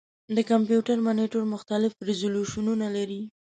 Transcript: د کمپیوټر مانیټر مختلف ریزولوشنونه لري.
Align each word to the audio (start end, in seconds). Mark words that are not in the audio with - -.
د 0.35 0.37
کمپیوټر 0.51 0.97
مانیټر 1.05 1.41
مختلف 1.53 1.93
ریزولوشنونه 2.09 2.85
لري. 2.95 3.21